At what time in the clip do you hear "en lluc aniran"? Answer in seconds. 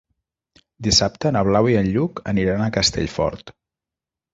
1.85-2.67